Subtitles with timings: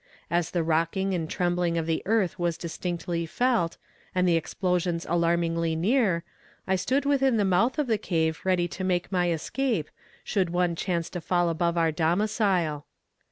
[0.31, 3.77] As the rocking and trembling of the earth was distinctly felt,
[4.15, 6.23] and the explosions alarmingly near,
[6.65, 9.91] I stood within the mouth of the cave ready to make my escape,
[10.23, 12.87] should one chance to fall above our domicile.